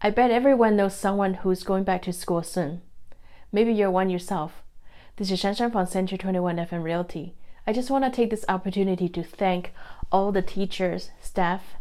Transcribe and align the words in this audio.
I 0.00 0.10
bet 0.10 0.30
everyone 0.30 0.76
knows 0.76 0.94
someone 0.94 1.34
who's 1.34 1.64
going 1.64 1.82
back 1.82 2.02
to 2.02 2.12
school 2.12 2.44
soon. 2.44 2.82
Maybe 3.50 3.72
you're 3.72 3.90
one 3.90 4.10
yourself. 4.10 4.62
This 5.16 5.32
is 5.32 5.42
Shanshan 5.42 5.72
from 5.72 5.86
Century 5.86 6.16
21 6.16 6.54
FM 6.56 6.84
Realty. 6.84 7.34
I 7.66 7.72
just 7.72 7.90
want 7.90 8.04
to 8.04 8.10
take 8.10 8.30
this 8.30 8.44
opportunity 8.48 9.08
to 9.08 9.24
thank 9.24 9.72
all 10.12 10.30
the 10.30 10.40
teachers, 10.40 11.10
staff, 11.20 11.74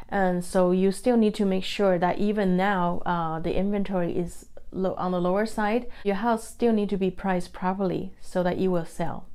And 0.08 0.44
so 0.44 0.70
you 0.70 0.92
still 0.92 1.16
need 1.16 1.34
to 1.36 1.44
make 1.44 1.64
sure 1.64 1.98
that 1.98 2.18
even 2.18 2.56
now 2.56 3.02
uh, 3.06 3.40
the 3.40 3.54
inventory 3.54 4.16
is 4.16 4.46
low, 4.72 4.94
on 4.94 5.12
the 5.12 5.20
lower 5.20 5.46
side. 5.46 5.86
Your 6.04 6.16
house 6.16 6.48
still 6.48 6.72
need 6.72 6.88
to 6.90 6.96
be 6.96 7.10
priced 7.10 7.52
properly 7.52 8.12
so 8.20 8.42
that 8.42 8.58
it 8.58 8.68
will 8.68 8.84
sell. 8.84 9.26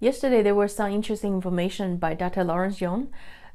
Yesterday 0.00 0.42
there 0.42 0.54
was 0.54 0.74
some 0.74 0.90
interesting 0.90 1.34
information 1.34 1.96
by 1.96 2.14
Dr. 2.14 2.44
Lawrence 2.44 2.80
Yun, 2.80 3.08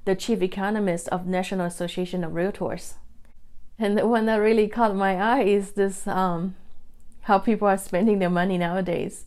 the 0.06 0.16
chief 0.16 0.42
economist 0.42 1.10
of 1.10 1.28
National 1.28 1.66
Association 1.66 2.24
of 2.24 2.32
Realtors. 2.32 2.94
And 3.78 3.98
the 3.98 4.08
one 4.08 4.26
that 4.26 4.38
really 4.38 4.68
caught 4.68 4.96
my 4.96 5.16
eye 5.22 5.44
is 5.44 5.74
this 5.74 6.08
um, 6.08 6.56
how 7.24 7.38
people 7.40 7.68
are 7.68 7.78
spending 7.78 8.20
their 8.20 8.30
money 8.30 8.58
nowadays. 8.58 9.26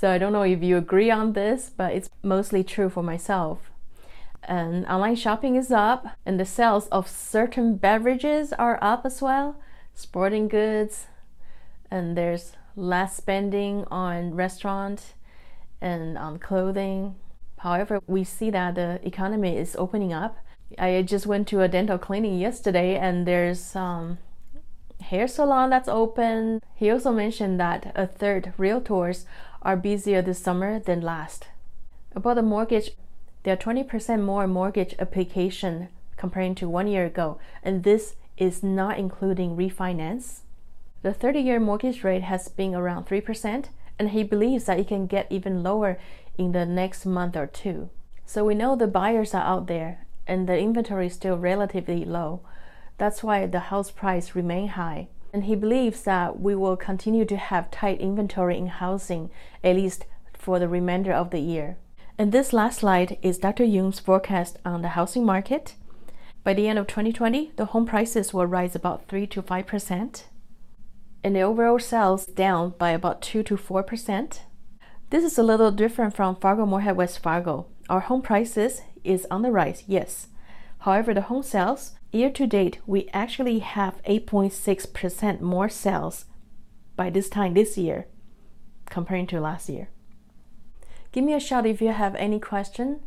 So 0.00 0.10
I 0.10 0.16
don't 0.16 0.32
know 0.32 0.44
if 0.44 0.62
you 0.62 0.78
agree 0.78 1.10
on 1.10 1.34
this, 1.34 1.70
but 1.76 1.92
it's 1.92 2.08
mostly 2.22 2.64
true 2.64 2.88
for 2.88 3.02
myself. 3.02 3.70
And 4.42 4.86
online 4.86 5.14
shopping 5.14 5.56
is 5.56 5.70
up, 5.70 6.16
and 6.24 6.40
the 6.40 6.46
sales 6.46 6.86
of 6.86 7.06
certain 7.06 7.76
beverages 7.76 8.54
are 8.54 8.78
up 8.80 9.04
as 9.04 9.20
well, 9.20 9.56
sporting 9.92 10.48
goods, 10.48 11.04
and 11.90 12.16
there's 12.16 12.54
less 12.76 13.14
spending 13.14 13.84
on 13.90 14.34
restaurant 14.34 15.12
and 15.82 16.16
on 16.16 16.38
clothing. 16.38 17.16
However, 17.58 18.00
we 18.06 18.24
see 18.24 18.48
that 18.48 18.76
the 18.76 19.06
economy 19.06 19.58
is 19.58 19.76
opening 19.76 20.14
up. 20.14 20.38
I 20.78 21.02
just 21.02 21.26
went 21.26 21.46
to 21.48 21.60
a 21.60 21.68
dental 21.68 21.98
clinic 21.98 22.40
yesterday, 22.40 22.96
and 22.96 23.26
there's 23.26 23.76
um, 23.76 24.16
hair 25.02 25.26
salon 25.26 25.70
that's 25.70 25.88
open. 25.88 26.62
He 26.74 26.90
also 26.90 27.12
mentioned 27.12 27.58
that 27.60 27.92
a 27.94 28.06
third 28.06 28.52
realtors 28.58 29.24
are 29.62 29.76
busier 29.76 30.22
this 30.22 30.38
summer 30.38 30.78
than 30.78 31.00
last. 31.00 31.48
About 32.14 32.36
the 32.36 32.42
mortgage, 32.42 32.92
there 33.42 33.54
are 33.54 33.56
20% 33.56 34.22
more 34.22 34.46
mortgage 34.46 34.94
application 34.98 35.88
comparing 36.16 36.54
to 36.56 36.68
one 36.68 36.86
year 36.86 37.06
ago, 37.06 37.38
and 37.62 37.82
this 37.82 38.14
is 38.36 38.62
not 38.62 38.98
including 38.98 39.56
refinance. 39.56 40.40
The 41.02 41.14
30 41.14 41.40
year 41.40 41.60
mortgage 41.60 42.04
rate 42.04 42.22
has 42.22 42.48
been 42.48 42.74
around 42.74 43.06
3%, 43.06 43.66
and 43.98 44.10
he 44.10 44.22
believes 44.22 44.64
that 44.64 44.78
it 44.78 44.88
can 44.88 45.06
get 45.06 45.26
even 45.30 45.62
lower 45.62 45.98
in 46.36 46.52
the 46.52 46.66
next 46.66 47.06
month 47.06 47.36
or 47.36 47.46
two. 47.46 47.90
So 48.26 48.44
we 48.44 48.54
know 48.54 48.76
the 48.76 48.86
buyers 48.86 49.34
are 49.34 49.42
out 49.42 49.66
there, 49.66 50.06
and 50.26 50.48
the 50.48 50.58
inventory 50.58 51.06
is 51.06 51.14
still 51.14 51.36
relatively 51.36 52.04
low. 52.04 52.40
That's 53.00 53.22
why 53.22 53.46
the 53.46 53.70
house 53.72 53.90
price 53.90 54.34
remain 54.34 54.68
high. 54.68 55.08
And 55.32 55.44
he 55.44 55.54
believes 55.54 56.02
that 56.02 56.38
we 56.38 56.54
will 56.54 56.76
continue 56.76 57.24
to 57.24 57.38
have 57.38 57.70
tight 57.70 57.98
inventory 57.98 58.58
in 58.58 58.66
housing, 58.66 59.30
at 59.64 59.76
least 59.76 60.04
for 60.38 60.58
the 60.58 60.68
remainder 60.68 61.10
of 61.10 61.30
the 61.30 61.38
year. 61.38 61.78
And 62.18 62.30
this 62.30 62.52
last 62.52 62.80
slide 62.80 63.16
is 63.22 63.38
Dr. 63.38 63.64
Yun's 63.64 64.00
forecast 64.00 64.58
on 64.66 64.82
the 64.82 64.88
housing 64.88 65.24
market. 65.24 65.76
By 66.44 66.52
the 66.52 66.68
end 66.68 66.78
of 66.78 66.88
2020, 66.88 67.52
the 67.56 67.66
home 67.66 67.86
prices 67.86 68.34
will 68.34 68.44
rise 68.44 68.74
about 68.74 69.08
3 69.08 69.26
to 69.28 69.42
5%, 69.42 70.22
and 71.24 71.36
the 71.36 71.40
overall 71.40 71.78
sales 71.78 72.26
down 72.26 72.74
by 72.78 72.90
about 72.90 73.22
2 73.22 73.42
to 73.44 73.56
4%. 73.56 74.40
This 75.08 75.24
is 75.24 75.38
a 75.38 75.42
little 75.42 75.70
different 75.70 76.14
from 76.14 76.36
Fargo 76.36 76.66
Moorhead 76.66 76.96
West 76.96 77.20
Fargo. 77.20 77.66
Our 77.88 78.00
home 78.00 78.20
prices 78.20 78.82
is 79.04 79.26
on 79.30 79.40
the 79.40 79.50
rise, 79.50 79.84
yes. 79.86 80.26
However, 80.80 81.14
the 81.14 81.22
home 81.22 81.42
sales 81.42 81.92
Year 82.12 82.30
to 82.30 82.46
date, 82.46 82.80
we 82.86 83.08
actually 83.12 83.60
have 83.60 84.02
8.6% 84.02 85.40
more 85.40 85.68
sales 85.68 86.24
by 86.96 87.08
this 87.08 87.28
time 87.28 87.54
this 87.54 87.78
year 87.78 88.06
comparing 88.86 89.28
to 89.28 89.40
last 89.40 89.68
year. 89.68 89.88
Give 91.12 91.22
me 91.22 91.34
a 91.34 91.40
shout 91.40 91.66
if 91.66 91.80
you 91.80 91.92
have 91.92 92.16
any 92.16 92.40
question. 92.40 93.00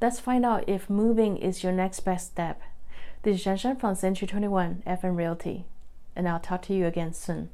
Let's 0.00 0.18
find 0.18 0.44
out 0.44 0.68
if 0.68 0.90
moving 0.90 1.36
is 1.36 1.62
your 1.62 1.72
next 1.72 2.00
best 2.00 2.32
step. 2.32 2.60
This 3.22 3.36
is 3.36 3.44
Shanshan 3.44 3.78
from 3.78 3.94
Century 3.94 4.26
21 4.26 4.82
FM 4.84 5.16
Realty, 5.16 5.66
and 6.16 6.28
I'll 6.28 6.40
talk 6.40 6.62
to 6.62 6.74
you 6.74 6.86
again 6.86 7.12
soon. 7.12 7.50